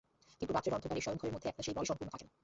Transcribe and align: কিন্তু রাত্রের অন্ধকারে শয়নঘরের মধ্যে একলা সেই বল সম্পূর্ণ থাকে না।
কিন্তু 0.39 0.51
রাত্রের 0.55 0.75
অন্ধকারে 0.77 1.05
শয়নঘরের 1.05 1.33
মধ্যে 1.35 1.49
একলা 1.49 1.65
সেই 1.65 1.75
বল 1.77 1.85
সম্পূর্ণ 1.89 2.09
থাকে 2.13 2.25
না। 2.27 2.31